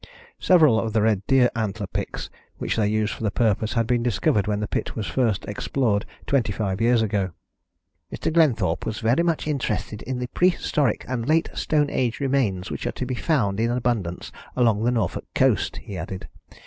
[0.39, 4.01] Several of the red deer antler picks which they used for the purpose had been
[4.01, 7.33] discovered when the pit was first explored twenty five years ago.
[8.11, 8.33] "Mr.
[8.33, 12.91] Glenthorpe was very much interested in the prehistoric and late Stone Age remains which are
[12.93, 16.27] to be found in abundance along the Norfolk coast," he added.